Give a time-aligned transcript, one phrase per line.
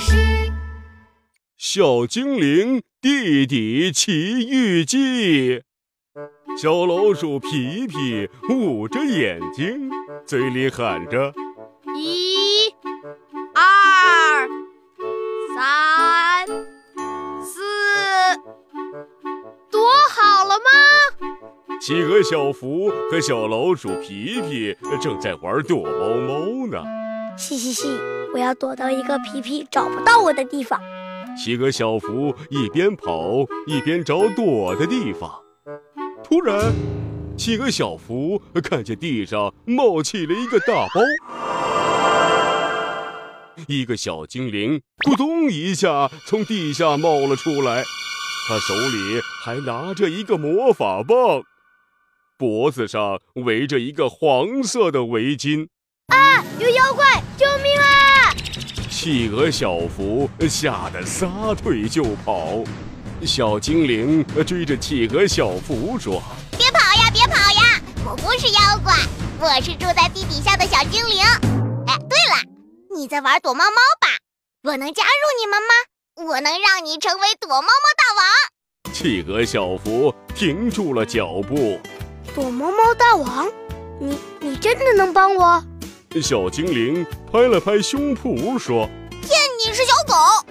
[0.00, 0.16] 事，
[1.58, 5.58] 《小精灵弟弟奇遇记》。
[6.56, 9.90] 小老鼠皮皮捂着眼睛，
[10.26, 11.32] 嘴里喊着
[11.94, 12.70] ：“一、
[13.54, 14.48] 二、
[15.54, 16.46] 三、
[17.44, 17.60] 四，
[19.70, 20.64] 躲好了吗？”
[21.78, 26.82] 企鹅小福和小老鼠皮皮正在玩躲猫猫呢。
[27.38, 27.88] 嘻嘻嘻，
[28.32, 30.80] 我要躲到一个皮皮找不到我的地方。
[31.36, 35.30] 企鹅小福一边跑一边找躲的地方。
[36.22, 36.72] 突然，
[37.36, 41.00] 企鹅小福看见地上冒起了一个大包，
[43.66, 47.82] 一个小精灵咕咚一下从地下冒了出来，
[48.48, 51.42] 他手里还拿着一个魔法棒，
[52.36, 55.68] 脖子上围着一个黄色的围巾。
[56.08, 56.44] 啊！
[56.58, 57.22] 有妖怪！
[59.02, 62.62] 企鹅小福吓得撒腿就跑。
[63.24, 66.22] 小精灵追着企鹅小福说
[66.58, 67.80] ：“别跑呀，别跑呀！
[68.04, 68.94] 我不是妖怪，
[69.40, 71.22] 我是住在地底下的小精灵。
[71.86, 72.44] 哎，对了，
[72.94, 74.08] 你在玩躲猫猫吧？
[74.64, 75.08] 我能加入
[75.40, 76.28] 你们吗？
[76.32, 81.80] 我能让你成为躲猫猫大王。”企鹅小福停住了脚步。
[82.34, 83.50] 躲猫猫大王，
[83.98, 85.64] 你你真的能帮我？
[86.20, 88.90] 小精灵拍了拍胸脯说
[90.20, 90.50] ：“骗你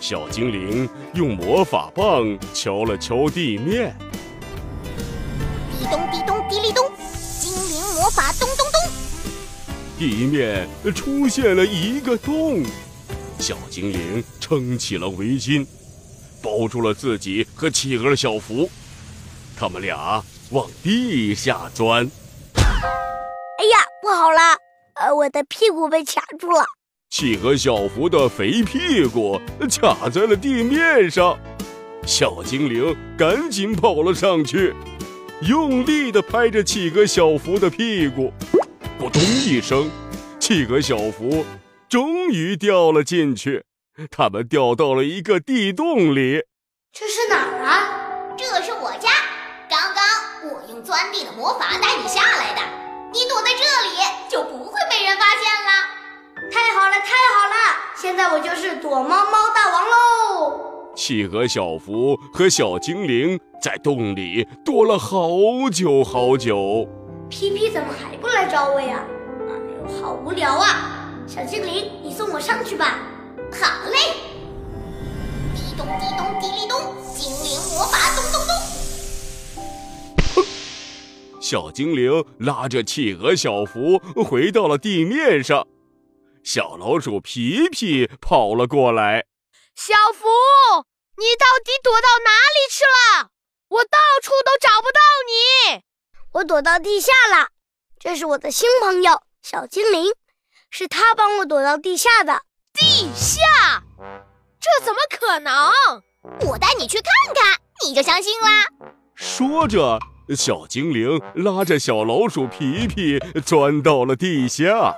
[0.00, 3.96] 小精灵用魔法棒敲了敲地面，
[5.78, 6.84] 滴咚滴咚滴哩咚，
[7.40, 8.92] 精灵魔法咚咚咚，
[9.98, 12.64] 地面出现了一个洞。
[13.38, 15.66] 小精灵撑起了围巾，
[16.42, 18.70] 包住了自己和企鹅小福，
[19.56, 22.08] 他们俩往地下钻。
[22.54, 24.56] 哎呀，不好了！
[24.94, 26.64] 呃，我的屁股被卡住了。
[27.12, 31.38] 企鹅小福的肥屁股卡在了地面上，
[32.06, 34.72] 小精灵赶紧跑了上去，
[35.42, 38.32] 用力地拍着企鹅小福的屁股，
[38.98, 39.90] 咕咚一声，
[40.40, 41.44] 企鹅小福
[41.86, 43.62] 终于掉了进去。
[44.10, 46.44] 他们掉到了一个地洞里。
[46.94, 48.34] 这是哪儿啊？
[48.38, 49.10] 这是我家。
[49.68, 52.62] 刚刚我用钻地的魔法带你下来的，
[53.12, 53.51] 你躲在
[58.02, 60.92] 现在我就是躲猫猫大王喽！
[60.96, 65.28] 企鹅小福和小精灵在洞里躲了好
[65.72, 66.84] 久好久。
[67.30, 69.04] 皮皮怎么还不来找我呀？
[69.48, 69.52] 哎
[69.88, 71.12] 呦，好无聊啊！
[71.28, 72.98] 小精灵，你送我上去吧。
[73.52, 73.96] 好嘞！
[75.54, 76.80] 滴咚滴咚滴哩咚，
[77.14, 78.40] 精灵魔法咚咚
[80.34, 80.44] 咚。
[81.40, 85.64] 小精灵拉着企鹅小福回到了地面上。
[86.44, 89.26] 小老鼠皮皮跑了过来，
[89.76, 90.26] 小福，
[91.16, 93.30] 你到底躲到哪里去了？
[93.68, 95.82] 我到处都找不到你。
[96.32, 97.48] 我躲到地下了。
[97.98, 100.12] 这是我的新朋友小精灵，
[100.68, 102.42] 是他帮我躲到地下的。
[102.72, 103.82] 地下？
[104.60, 105.72] 这怎么可能？
[106.48, 108.66] 我带你去看看，你就相信啦。
[109.14, 110.00] 说着，
[110.36, 114.96] 小精灵拉着小老鼠皮皮钻到了地下。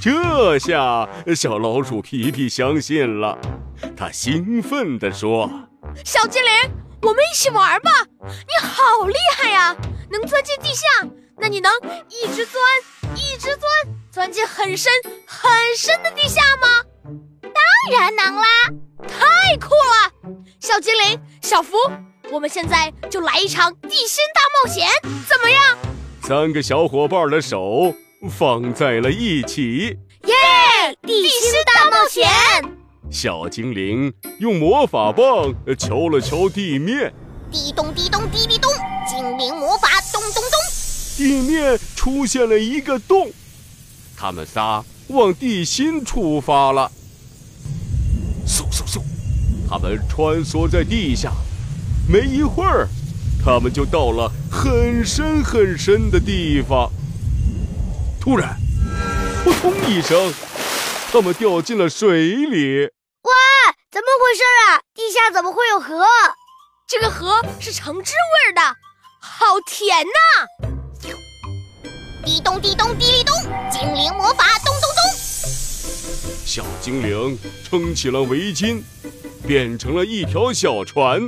[0.00, 3.38] 这下小老鼠皮皮相信了，
[3.96, 5.50] 他兴奋地说
[6.04, 7.90] ：“小精灵，我们一起玩吧！
[8.22, 9.74] 你好厉害呀，
[10.10, 11.08] 能钻进地下，
[11.38, 11.72] 那你能
[12.08, 12.62] 一直钻，
[13.16, 13.70] 一直钻，
[14.10, 14.92] 钻进很深
[15.26, 16.68] 很深的地下吗
[17.40, 18.46] ？”“当然能啦，
[19.08, 21.76] 太酷了！”小精灵，小福，
[22.30, 24.88] 我们现在就来一场地心大冒险，
[25.26, 25.78] 怎么样？
[26.22, 27.94] 三个小伙伴的手。
[28.28, 30.34] 放在了一起，耶！
[31.02, 32.24] 地心大冒险。
[33.10, 37.12] 小精灵用魔法棒敲了敲地面，
[37.50, 38.72] 滴咚滴咚滴滴咚，
[39.08, 40.52] 精灵魔法咚咚咚，
[41.16, 43.30] 地面出现了一个洞。
[44.16, 46.90] 他们仨往地心出发了，
[48.46, 49.00] 嗖嗖嗖，
[49.68, 51.32] 他们穿梭在地下，
[52.08, 52.88] 没一会儿，
[53.44, 56.90] 他们就到了很深很深的地方。
[58.24, 58.56] 突然，
[59.44, 60.32] 扑通一声，
[61.12, 62.84] 他们掉进了水里。
[62.84, 63.30] 哇，
[63.92, 64.80] 怎么回事啊？
[64.94, 66.06] 地下怎么会有河？
[66.88, 68.14] 这个河是橙汁
[68.46, 68.62] 味的，
[69.20, 70.46] 好甜呐！
[72.24, 73.34] 滴咚滴咚滴哩咚，
[73.70, 75.04] 精灵魔法咚咚咚。
[76.46, 78.80] 小精灵撑起了围巾，
[79.46, 81.20] 变成了一条小船，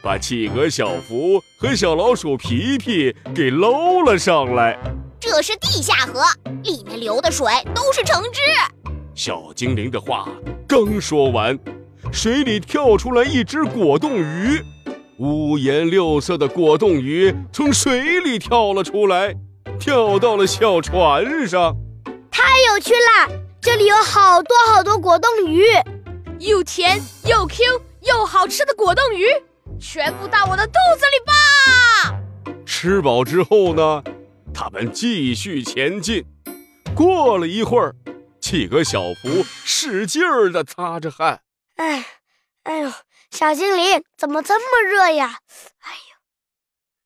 [0.00, 4.78] 把企鹅小福和小老鼠皮皮给捞了上来。
[5.36, 6.22] 这是地下河，
[6.62, 8.40] 里面流的水都是橙汁。
[9.14, 10.26] 小精灵的话
[10.66, 11.58] 刚说完，
[12.10, 14.58] 水里跳出来一只果冻鱼，
[15.18, 19.34] 五颜六色的果冻鱼从水里跳了出来，
[19.78, 21.76] 跳到了小船上。
[22.30, 23.30] 太有趣了！
[23.60, 25.66] 这里有好多好多果冻鱼，
[26.38, 27.62] 又甜又 Q
[28.00, 29.26] 又好吃的果冻鱼，
[29.78, 32.22] 全部到我的肚子里吧！
[32.64, 34.02] 吃饱之后呢，
[34.56, 36.24] 他们继续前进。
[36.96, 37.94] 过了一会儿，
[38.40, 41.42] 企鹅小福使劲儿地擦着汗。
[41.74, 42.06] 哎，
[42.62, 42.90] 哎呦，
[43.30, 45.40] 小精灵怎么这么热呀？
[45.80, 46.16] 哎呦，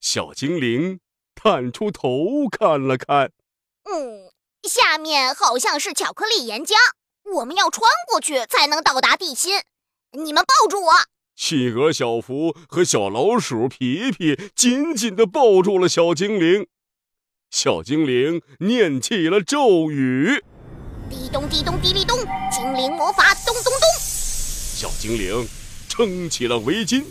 [0.00, 0.98] 小精灵
[1.36, 3.30] 探出头看了看，
[3.84, 4.32] 嗯，
[4.64, 6.74] 下面好像是巧克力岩浆，
[7.32, 9.60] 我们要穿过去才能到达地心。
[10.10, 10.92] 你们抱住我！
[11.36, 16.66] 企鹅小福和小老鼠皮皮紧紧地抱住了小精灵。
[17.50, 20.42] 小精灵念起了咒语：
[21.08, 22.18] 滴咚滴咚滴哩咚，
[22.50, 23.80] 精灵魔法咚咚咚。
[23.98, 25.48] 小精灵
[25.88, 27.04] 撑起了围巾，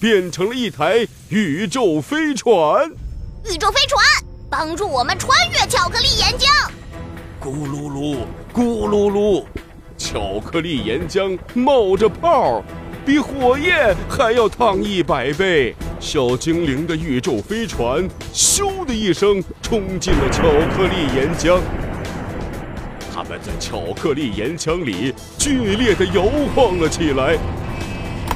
[0.00, 2.90] 变成了一台宇宙飞船。
[3.44, 4.04] 宇宙飞船
[4.50, 6.70] 帮助我们穿越巧克力岩浆。
[7.40, 8.16] 咕噜噜，
[8.52, 9.44] 咕噜噜，
[9.96, 12.64] 巧克力岩浆冒着泡，
[13.06, 15.76] 比火焰还要烫一百倍。
[16.00, 20.42] 小精灵的宇宙飞船咻的一声冲进了巧
[20.74, 21.58] 克力岩浆，
[23.12, 26.22] 他们在巧克力岩浆里剧烈的摇
[26.54, 27.36] 晃了起来。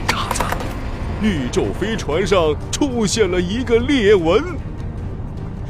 [0.08, 0.42] 嘎子！
[1.22, 4.42] 宇宙飞船上出现了一个裂纹。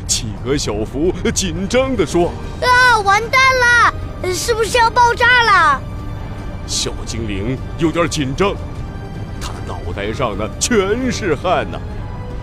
[0.09, 5.81] 企鹅小福紧张地说：“啊，完蛋了，是不是要爆炸了？”
[6.67, 8.55] 小精灵有点紧张。
[9.73, 11.81] 脑袋上呢全是汗呐，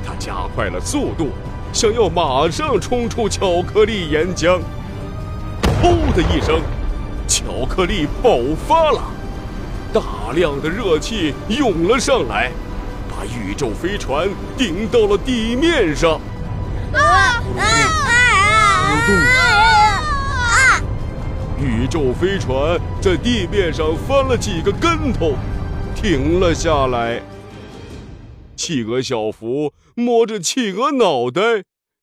[0.03, 1.29] 他加快了速度，
[1.71, 4.59] 想要马上冲出巧克力岩浆。
[5.79, 6.59] 噗的一声，
[7.27, 9.03] 巧克力爆发了，
[9.93, 12.51] 大量的热气涌了上来，
[13.07, 14.27] 把宇宙飞船
[14.57, 16.19] 顶到了地面上。
[16.93, 17.63] 啊啊啊
[19.05, 19.11] 啊
[20.49, 20.81] 啊！
[21.61, 25.35] 宇宙飞船在地面上翻了几个跟头。
[26.01, 27.21] 停了下来。
[28.55, 31.41] 企鹅小福摸着企鹅脑袋，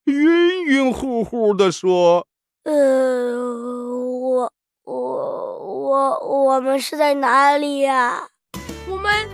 [0.05, 2.27] 晕晕乎乎地说
[2.65, 2.73] ：“呃，
[3.35, 4.53] 我、
[4.85, 8.29] 我、我、我们是在哪里呀？
[8.87, 9.29] 我们、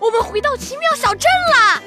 [0.00, 1.80] 我们回到奇妙小镇啦。”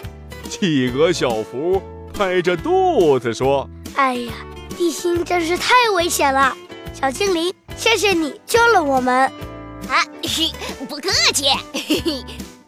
[0.50, 1.82] 企鹅小福
[2.14, 4.32] 拍着肚子说：“哎呀，
[4.78, 6.56] 地心真是太危险了！
[6.94, 9.30] 小精灵，谢谢你救了我们。”
[9.90, 10.52] 啊，嘿
[10.88, 11.46] 不客气。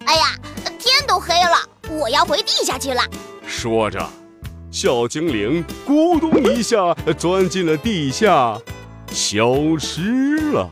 [0.06, 0.36] 哎呀，
[0.80, 3.02] 天都黑了，我要回地下去了。
[3.48, 4.06] 说着，
[4.72, 8.60] 小精灵咕咚一下钻进了地下，
[9.12, 10.70] 消失了。